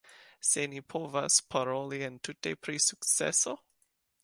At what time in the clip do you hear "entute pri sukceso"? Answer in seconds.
2.09-3.57